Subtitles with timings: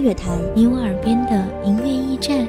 [0.00, 2.48] 乐坛，你我耳边的音乐驿站，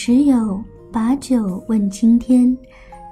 [0.00, 0.62] 时有？
[0.92, 2.56] 把酒问青天。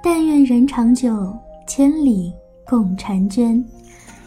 [0.01, 1.35] 但愿人长久，
[1.67, 2.31] 千里
[2.65, 3.61] 共婵娟。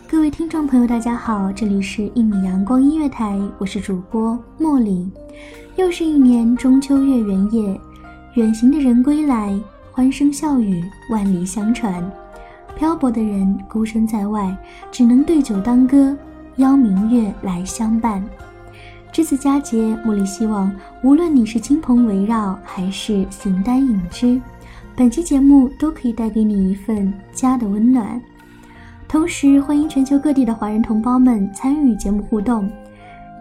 [0.07, 5.11] 各位听众朋友，大家好，这里是一米阳光音乐台，我是主播茉莉。
[5.77, 7.81] 又是一年中秋月圆夜，
[8.35, 9.59] 远行的人归来，
[9.91, 12.13] 欢声笑语万里相传。
[12.77, 14.55] 漂泊的人孤身在外，
[14.93, 16.15] 只能对酒当歌，
[16.57, 18.23] 邀明月来相伴。
[19.13, 20.73] 这次佳节，茉莉希望
[21.03, 24.41] 无论你是亲朋围绕，还是形单影只，
[24.95, 28.21] 本期节目都可以带给你一份家的温暖。
[29.09, 32.71] 同时，欢迎全球各地的华人同胞们参与节目互动。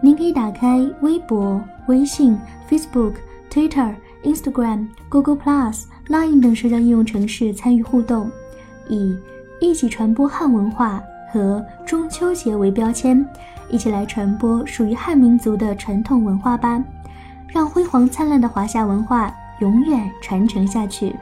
[0.02, 2.36] 您可以打开微博、微信、
[2.68, 3.14] Facebook、
[3.48, 3.94] Twitter、
[4.24, 8.28] Instagram、Google Plus、Line 等社交应用程式参与互动，
[8.88, 9.16] 以
[9.62, 11.00] “一起传播汉文化”
[11.32, 13.24] 和中秋节为标签。
[13.68, 16.82] 一起来传播属于汉民族的传统文化吧，
[17.46, 21.14] 让辉煌灿烂的华夏文化永远传承下去。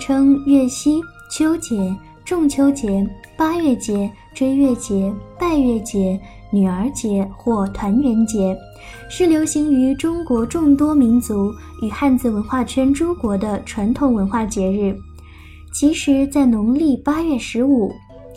[0.00, 1.00] 称月夕、
[1.30, 1.94] 秋节、
[2.24, 3.06] 中秋节、
[3.36, 6.18] 八月节、追月节、拜月节、
[6.50, 8.56] 女儿节或团圆节，
[9.10, 11.52] 是流行于中国众多民族
[11.82, 14.96] 与汉字文化圈诸国的传统文化节日。
[15.72, 17.92] 其实，在农历八月十五，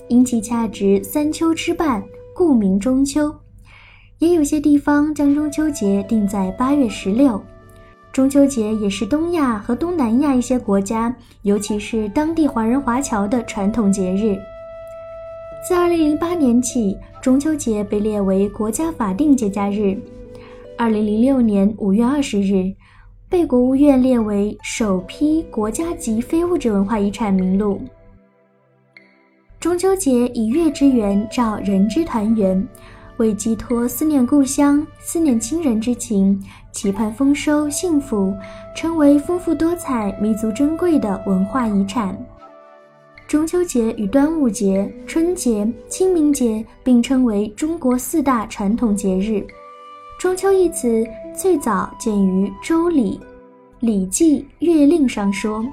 [0.10, 2.04] 因其恰值三秋之半，
[2.36, 3.34] 故名中秋。
[4.20, 7.42] 也有些地方将中秋节定在八月十六。
[8.14, 14.38] 中秋节也是东亚和东南亚一些国家，尤其是当地华人华侨的传统节日。
[15.68, 19.98] 自2008年起，中秋节被列为国家法定节假日。
[20.78, 22.76] 2006年5月20日，
[23.28, 27.82] 被国务院列为首批国家级非物质文化遗产名录。
[29.60, 32.64] 中秋节以月之圆照人之团圆。
[33.18, 38.36] 为寄托思念故乡、思念亲人之情，期盼丰收幸福，
[38.76, 42.18] 成为丰富多彩、弥足珍贵的文化遗产。
[43.28, 49.46] 中秋节与端午节、春节、清明节并称为中国四大传统节日。
[50.20, 51.06] 中秋一词
[51.36, 53.20] 最早见于《周礼·
[53.80, 55.64] 礼记·月令》上说：“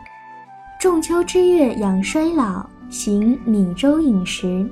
[0.81, 4.69] 仲秋之月养衰老，行米粥饮食。”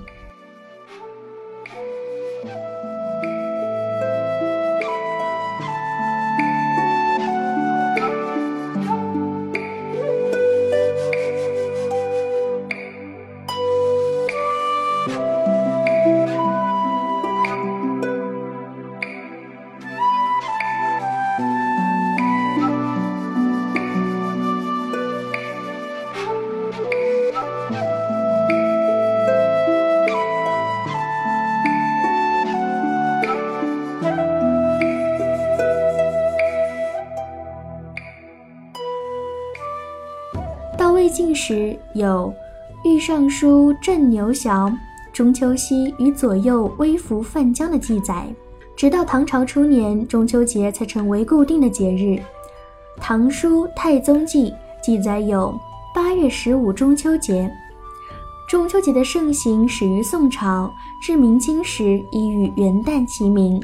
[41.08, 42.32] 晋时有
[42.84, 44.72] “御尚书镇牛洨，
[45.12, 48.26] 中秋夕与左右微服泛江”的记载。
[48.76, 52.20] 直到唐朝初年，中秋节才成为固定的节日。
[53.00, 54.50] 《唐书太宗记》
[54.80, 55.52] 记载有
[55.94, 57.50] 八月十五中秋节。
[58.48, 60.72] 中秋节的盛行始于宋朝，
[61.02, 63.60] 至明清时已与元旦齐名。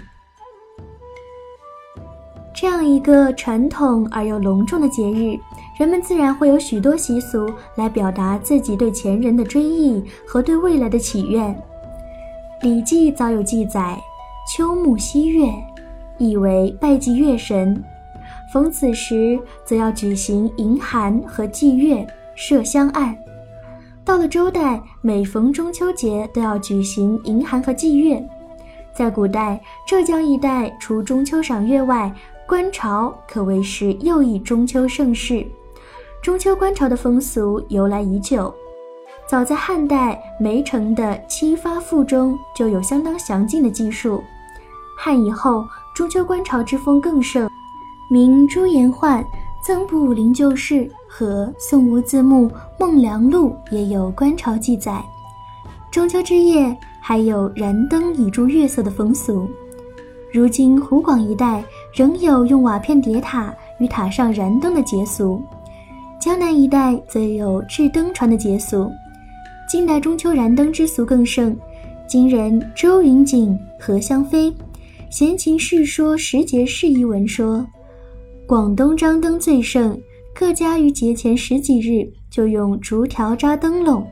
[2.54, 5.38] 这样一个传统而又隆重的节日，
[5.76, 11.52] 人们自然会有许多习俗来表达自己对前人的追忆和对未来的祈愿。
[12.62, 13.98] 《礼记》早有记载
[14.48, 15.48] ：“秋暮夕月”，
[16.16, 17.82] 意为拜祭月神。
[18.52, 22.06] 逢此时，则要举行迎寒和祭月，
[22.36, 23.16] 设香案。
[24.04, 28.24] 到了周代，每逢中秋节都要举行迎寒和祭月。
[28.94, 32.14] 在古代，浙江一带除中秋赏月外，
[32.46, 35.44] 观潮可谓是又一中秋盛事，
[36.24, 38.50] 中秋观潮的风俗由来已久，
[39.28, 44.24] 早在汉代梅城的《七发赋》中就有相当详尽的记述。
[44.98, 47.46] 汉以后，中秋观潮之风更盛，
[48.10, 49.22] 明朱颜焕
[49.62, 50.76] 《增补武林旧事》
[51.06, 52.48] 和宋吴字墓
[52.80, 55.04] 《孟良录》也有观潮记载。
[55.90, 59.46] 中秋之夜还有燃灯以助月色的风俗。
[60.32, 61.62] 如今湖广一带
[61.92, 65.40] 仍有用瓦片叠塔与塔上燃灯的节俗，
[66.24, 68.90] 江南一带则有制灯船的节俗。
[69.68, 71.54] 近代中秋燃灯之俗更盛，
[72.06, 74.50] 今人周云锦、何香飞
[75.10, 77.62] 《闲情世说时节事一文》说，
[78.46, 80.00] 广东张灯最盛，
[80.34, 84.02] 各家于节前十几日就用竹条扎灯笼。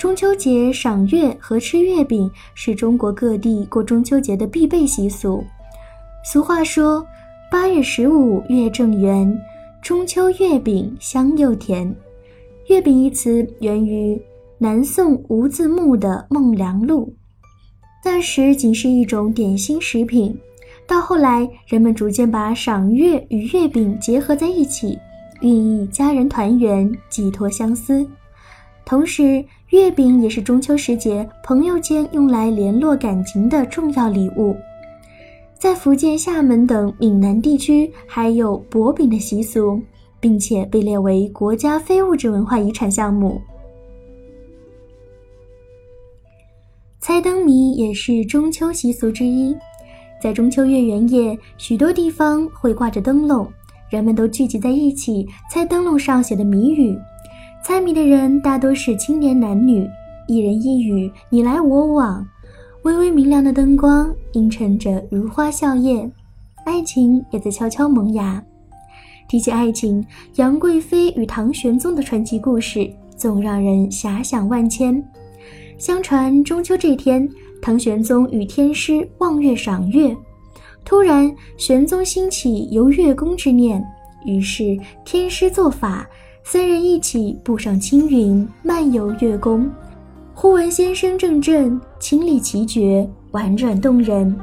[0.00, 5.44] 中秋节赏月和吃月饼是中国各地过中秋节的必备习俗。
[6.24, 7.06] 俗话说
[7.52, 9.32] ：“八月十五月正圆，
[9.86, 11.94] 中秋月饼香又甜。”
[12.66, 14.20] 月饼一词源于
[14.58, 17.06] 南宋吴字墓的《孟良录》，
[18.04, 20.36] 那时仅是一种点心食品，
[20.88, 24.98] 到后来人们逐渐把赏月与月饼结合在一起，
[25.40, 28.04] 寓意家人团圆、寄托相思。
[28.84, 34.56] 同时，月饼也是中秋时节朋友间用来联络感情的重要礼物。
[35.58, 39.80] 在福建厦门等闽南地区，还有薄饼的习俗，
[40.20, 43.40] 并且被列为国家非物质文化遗产项目。
[47.00, 49.56] 猜灯谜也是中秋习俗之一，
[50.20, 53.48] 在中秋月圆夜，许多地方会挂着灯笼，
[53.88, 56.96] 人们都聚集在一起猜灯笼上写的谜语。
[57.64, 59.88] 猜谜的人大多是青年男女，
[60.28, 62.26] 一人一语，你来我往，
[62.86, 66.08] 微微明亮的灯光映衬着如花笑靥，
[66.64, 68.40] 爱情也在悄悄萌芽。
[69.26, 70.06] 提起爱情，
[70.36, 75.04] 杨贵妃与唐玄宗的传奇故事总让人遐想万千。
[75.78, 77.28] 相传中秋这天，
[77.60, 80.16] 唐玄宗与天师望月赏月，
[80.84, 83.84] 突然玄宗兴起游月宫之念，
[84.24, 86.06] 于是天师做法。
[86.44, 89.68] 三人一起步上青云，漫游月宫。
[90.38, 94.38] 忽闻仙声阵阵，清丽奇绝，婉转动人。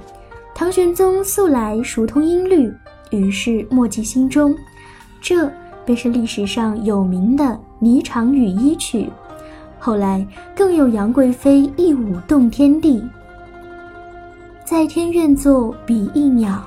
[0.56, 2.74] 唐玄宗素来熟通音律，
[3.12, 4.56] 于是默记心中。
[5.22, 5.48] 这
[5.86, 7.44] 便是历史上有名的
[7.80, 9.04] 《霓裳羽衣曲》。
[9.78, 13.04] 后来更有杨贵妃一舞动天地。
[14.66, 16.60] 在天愿作比翼鸟，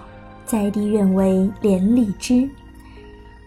[0.45, 2.49] 在地愿为连理枝。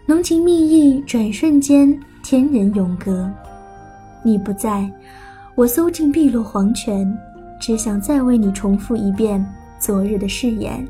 [0.04, 3.30] 浓情蜜意，转瞬间，天人永隔。
[4.22, 4.86] 你不在，
[5.60, 7.14] 我搜尽碧落黄泉，
[7.58, 9.44] 只想再为你重复一遍
[9.78, 10.88] 昨日的誓言。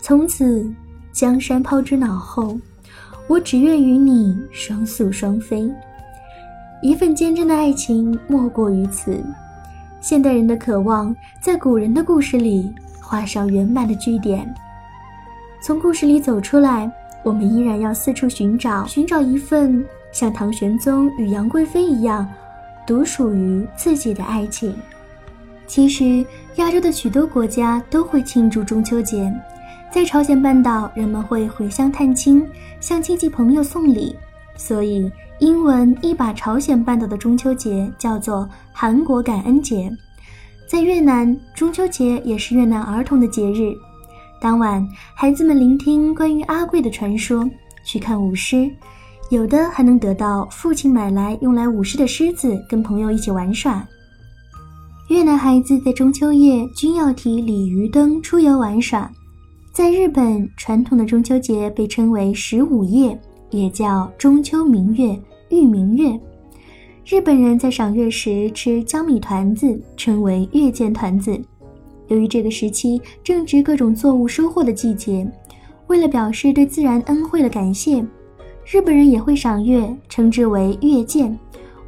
[0.00, 0.68] 从此，
[1.12, 2.58] 江山抛之脑后，
[3.28, 5.70] 我只愿与你双宿双飞。
[6.82, 9.22] 一份坚贞的爱情，莫过于此。
[10.00, 14.52] 现代人的渴望，在古人的故事里画上圆满的句点。
[15.62, 16.90] 从故事里走出来。
[17.22, 22.28] 我们依然要四处寻找，寻找一份像唐玄宗与杨贵妃一样，
[22.86, 24.74] 独属于自己的爱情。
[25.66, 26.24] 其实，
[26.56, 29.32] 亚洲的许多国家都会庆祝中秋节。
[29.92, 32.46] 在朝鲜半岛，人们会回乡探亲，
[32.80, 34.14] 向亲戚朋友送礼，
[34.54, 39.90] 所以英文一把朝鲜半岛的中秋节叫做韩国感恩节。
[40.68, 43.72] 在越南，中秋节也是越南儿童的节日。
[44.40, 47.48] 当晚，孩子们聆听关于阿贵的传说，
[47.84, 48.70] 去看舞狮，
[49.28, 53.86] 有的还能得到父亲买来用来舞狮的狮子，跟朋友一起玩耍。
[55.08, 59.10] 越南孩子在中秋夜均要提鲤鱼灯出游玩耍。
[59.72, 63.18] 在日本，传统的中秋节被称为十五夜，
[63.50, 66.18] 也叫中秋明月、玉明月。
[67.04, 71.38] 日本人在赏月时吃江米团子，称为月见团子。
[72.08, 75.28] 由于这个时期正值各种作物收获的季节，
[75.88, 78.04] 为了表示对自然恩惠的感谢，
[78.68, 81.38] 日本人也会赏月，称之为月见。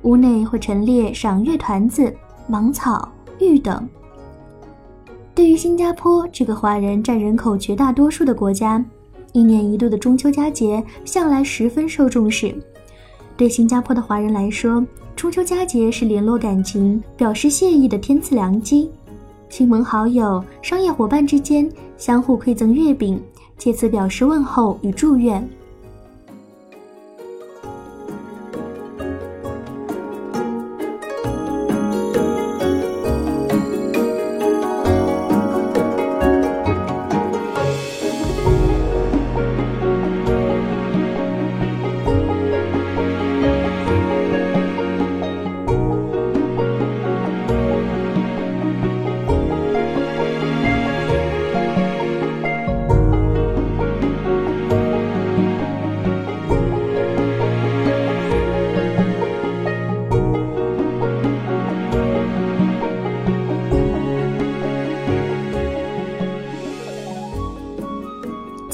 [0.03, 2.15] 屋内会陈列赏月团子、
[2.47, 3.09] 芒草、
[3.41, 3.87] 玉等。
[5.35, 8.83] 对于新加坡这个华人占人口绝大多数的国家，
[9.33, 12.55] 一年一度的中秋佳节向来十分受重视。
[13.37, 18.89] 对新加坡的华人来说，中秋佳节是联络感情、表示谢意的天赐良机。
[19.51, 23.21] 亲朋好友、商业伙伴之间相互馈赠月饼，
[23.57, 25.45] 借此表示问候与祝愿。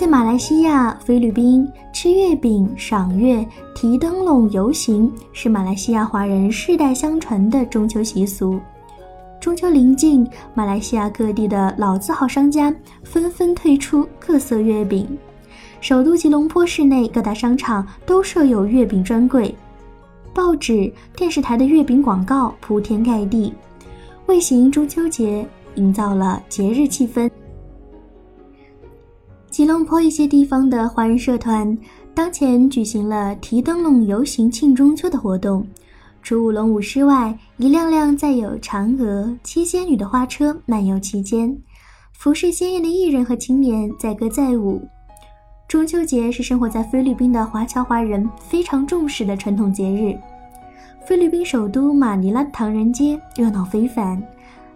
[0.04, 3.42] 在马来西亚、菲律宾吃月饼、赏月、
[3.74, 8.60] 提灯笼、游行，是马来西亚华人世代相传的中秋习俗。
[9.40, 12.70] 中秋临近，马来西亚各地的老字号商家
[13.02, 15.08] 纷纷推出各色月饼。
[15.80, 19.54] 首都吉隆坡市内各大商场都设有月饼专柜，
[20.34, 23.54] 报纸、电视台的月饼广告铺天盖地，
[24.26, 25.46] 为喜迎中秋节
[25.76, 27.30] 营造了节日气氛。
[29.54, 31.78] 吉隆坡一些地方的华人社团
[32.12, 35.64] 当前举行了提灯笼游行庆中秋的活动。
[36.24, 41.56] 除舞龙舞狮外，一辆辆载有嫦娥、七仙女的花车漫游其间，
[42.18, 44.82] 服饰鲜艳的艺人和青年载歌载舞。
[45.68, 50.18] 中秋节是生活在菲律宾的华侨华人非常重视的传统节日。
[51.06, 54.20] 菲律宾首都马尼拉唐人街热闹非凡，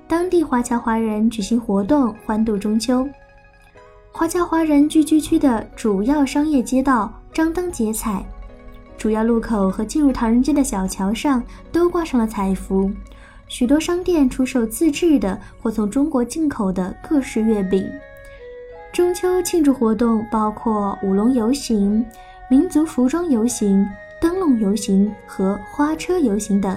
[0.06, 3.04] 当地华侨华人举行活动欢度中秋。
[4.10, 8.24] 华侨华人聚居区的主要商业街道张灯结彩，
[8.96, 12.90] 主要路口和进入唐人街的小桥上都挂上了彩幅。
[13.46, 17.88] 许多商店出售自制的或从中国进口的各式月饼。
[18.92, 22.04] 中秋庆祝活动包括舞龙游行、
[22.50, 23.88] 民族服装游行、
[24.20, 26.76] 灯笼游行和花车游行等。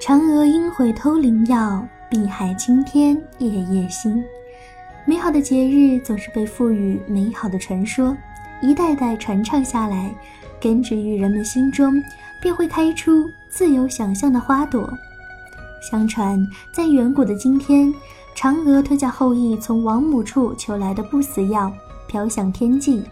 [0.00, 1.86] 嫦娥应悔偷灵药。
[2.08, 4.22] 碧海青天夜夜心，
[5.04, 8.16] 美好的节日总是被赋予美好的传说，
[8.62, 10.14] 一代代传唱下来，
[10.60, 12.00] 根植于人们心中，
[12.40, 14.88] 便会开出自由想象的花朵。
[15.90, 16.38] 相传，
[16.72, 17.92] 在远古的今天，
[18.36, 21.72] 嫦娥吞下后羿从王母处求来的不死药，
[22.06, 23.02] 飘向天际，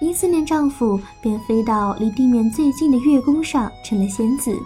[0.00, 4.56] 因思念丈夫，便飞到离地面最近的月宫上，成了仙子。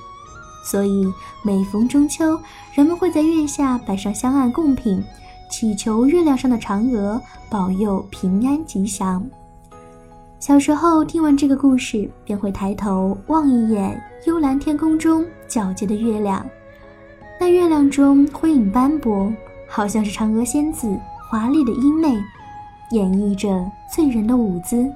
[0.63, 2.39] 所以，每逢中秋，
[2.73, 5.03] 人们会在月下摆上香案贡品，
[5.51, 9.25] 祈求月亮上的嫦娥保佑平安吉祥。
[10.39, 16.45] 小时候听完这个故事，便会抬头望一眼幽蓝天空中皎洁的月亮，
[17.41, 19.33] 那月亮中辉影斑驳，
[19.69, 20.97] 好像是嫦娥仙子
[21.29, 22.21] 华丽的衣袂，
[22.91, 24.89] 演绎着醉人的舞姿。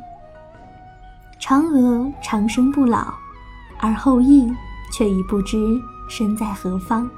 [1.41, 3.13] 嫦娥长生不老，
[3.79, 4.53] 而后羿。
[4.93, 7.09] 却已不知身在何方。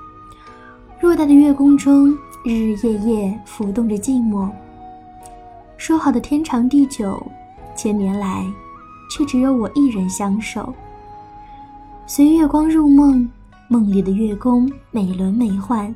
[1.01, 2.11] 偌大的月宫中，
[2.45, 4.51] 日日夜夜浮动着寂寞。
[5.77, 7.25] 说好的天长地久，
[7.77, 8.45] 千年来，
[9.11, 10.75] 却只有我一人相守。
[12.07, 13.31] 随月光入梦，
[13.69, 15.95] 梦里的月宫美轮美奂，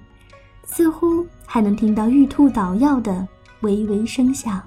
[0.65, 3.27] 似乎还能听到玉兔捣药的
[3.63, 4.63] 微微声响。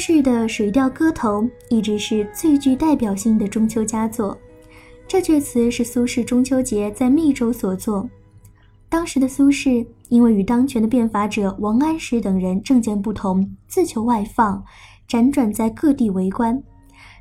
[0.00, 4.36] 轼的《水调歌头》一直是最具代表性的中秋佳作。
[5.06, 8.08] 这阙词是苏轼中秋节在密州所作。
[8.88, 14.64] 当时的苏轼因为与当权的变法者王安石等人政见不同，自求外放，
[15.06, 16.60] 辗转在各地为官。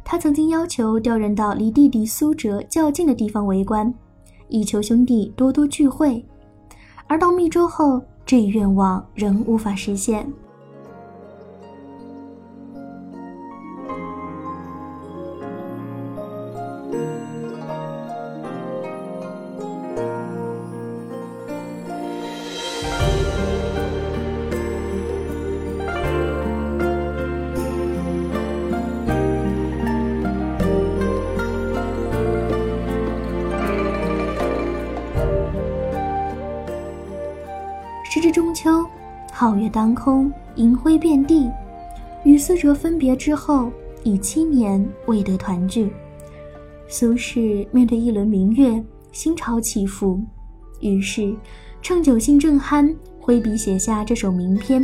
[0.05, 3.93] 他曾经要求调任到离弟弟苏辙较近的地方为官，
[4.47, 6.25] 以求兄弟多多聚会。
[7.07, 10.31] 而到密州后，这一愿望仍无法实现。
[38.31, 38.85] 中秋，
[39.33, 41.49] 皓月当空，银辉遍地。
[42.23, 43.71] 与苏辙分别之后，
[44.03, 45.91] 已七年未得团聚。
[46.87, 50.21] 苏轼面对一轮明月，心潮起伏，
[50.81, 51.33] 于是
[51.81, 54.83] 趁酒兴正酣，挥笔写下这首名篇。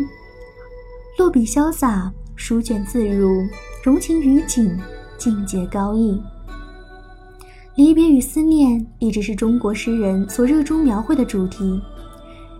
[1.17, 3.45] 落笔潇洒，书卷自如，
[3.83, 4.77] 融情于景，
[5.17, 6.21] 境界高逸。
[7.75, 11.81] 离别与思念一直是中国诗人所热衷描绘的主题。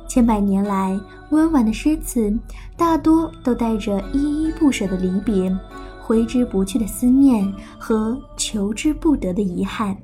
[0.08, 1.00] 千百年来，
[1.32, 2.34] 温婉的诗词
[2.78, 5.56] 大多都带着依依不舍的离别、
[6.00, 9.96] 挥之不去的思念和求之不得的遗憾。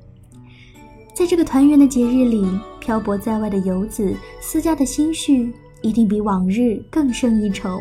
[1.14, 2.46] 在这个团圆的节日里，
[2.80, 7.78] 漂泊在外的游子思家的心绪一定比往日更胜一筹，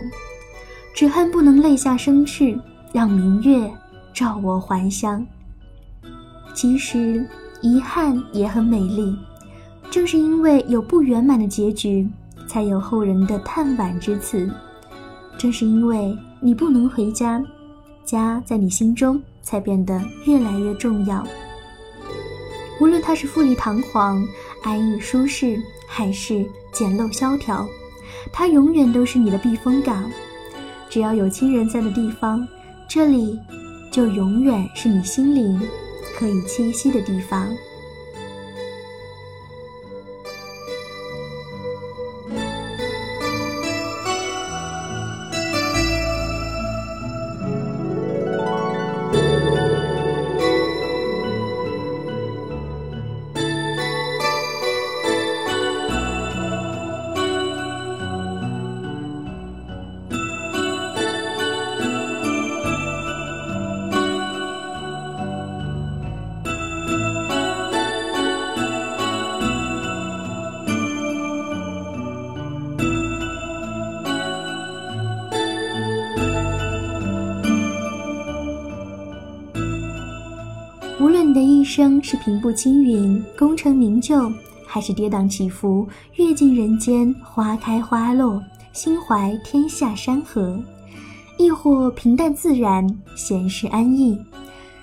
[0.93, 2.59] 只恨不能泪下生翅，
[2.93, 3.71] 让明月
[4.13, 5.25] 照我还乡。
[6.53, 7.25] 其实，
[7.61, 9.17] 遗憾也很美丽。
[9.91, 12.07] 正是因为有不圆满的结局，
[12.47, 14.49] 才有后人的叹惋之词。
[15.37, 17.43] 正是因为你不能回家，
[18.05, 21.27] 家在你心中才变得越来越重要。
[22.79, 24.25] 无论它是富丽堂皇、
[24.63, 27.67] 安逸舒适，还是简陋萧条，
[28.31, 30.09] 它永远都是你的避风港。
[30.89, 32.47] 只要有亲人在的地方，
[32.87, 33.37] 这里
[33.91, 35.59] 就永远是你心灵
[36.17, 37.49] 可以栖息的地方。
[81.71, 84.29] 生是平步青云、功成名就，
[84.67, 90.61] 还是跌宕起伏、阅尽人间花开花落、心怀天下山河，
[91.37, 94.19] 亦或平淡自然、闲适安逸，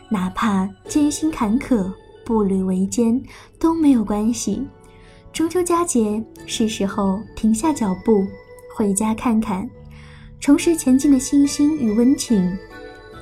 [0.09, 1.92] 哪怕艰辛坎坷、
[2.24, 3.22] 步履维艰，
[3.59, 4.66] 都没有关系。
[5.31, 8.27] 中秋佳节是时候停下脚步，
[8.74, 9.68] 回家看看，
[10.40, 12.51] 重拾前进的信心与温情。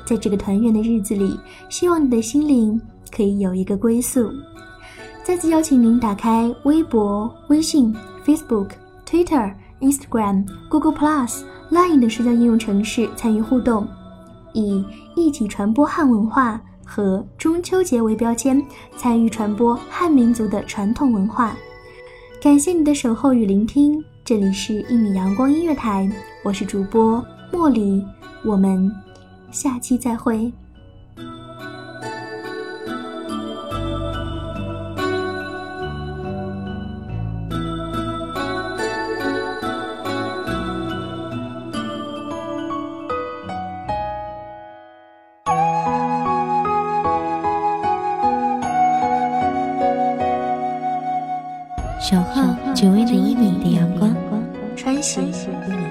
[0.07, 1.37] 在这个团圆的日子里，
[1.69, 2.81] 希望你的心灵
[3.15, 4.31] 可以有一个归宿。
[5.23, 8.71] 再次邀请您打开微博、微信、Facebook、
[9.05, 13.87] Twitter、Instagram、Google Plus、Line 等社交应用程式参与互动，
[14.53, 14.85] 以
[15.17, 18.65] 一起传播汉文化和中秋节为标签，
[18.97, 21.57] 参与传播汉民族的传统文化。
[22.41, 26.09] 感谢你的守候与聆听，这里是一米阳光音乐台，
[26.45, 27.21] 我是主播
[27.53, 28.05] 茉莉，
[28.45, 28.89] 我们。
[29.51, 30.53] 下期再会。